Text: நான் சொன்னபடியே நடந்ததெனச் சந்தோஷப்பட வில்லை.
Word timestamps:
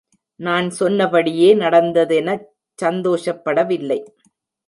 நான் 0.39 0.69
சொன்னபடியே 0.69 1.49
நடந்ததெனச் 1.55 2.47
சந்தோஷப்பட 2.79 3.63
வில்லை. 3.63 3.99